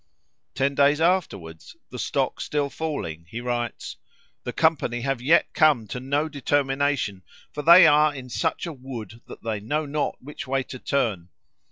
Ten 0.55 0.73
days 0.73 0.99
afterwards, 0.99 1.75
the 1.91 1.99
stock 1.99 2.41
still 2.41 2.71
falling, 2.71 3.27
he 3.29 3.39
writes: 3.39 3.97
"The 4.45 4.51
company 4.51 5.01
have 5.01 5.21
yet 5.21 5.53
come 5.53 5.85
to 5.89 5.99
no 5.99 6.27
determination, 6.27 7.21
for 7.53 7.61
they 7.61 7.85
are 7.85 8.11
in 8.11 8.27
such 8.27 8.65
a 8.65 8.73
wood 8.73 9.21
that 9.27 9.43
they 9.43 9.59
know 9.59 9.85
not 9.85 10.17
which 10.19 10.47
way 10.47 10.63
to 10.63 10.79
turn. 10.79 11.29